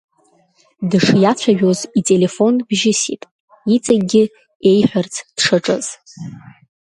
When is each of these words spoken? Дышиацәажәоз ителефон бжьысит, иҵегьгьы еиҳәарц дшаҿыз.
Дышиацәажәоз 0.89 1.79
ителефон 1.99 2.55
бжьысит, 2.67 3.21
иҵегьгьы 3.75 4.23
еиҳәарц 4.69 5.15
дшаҿыз. 5.35 5.85